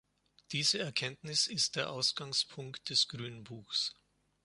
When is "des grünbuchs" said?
2.89-3.93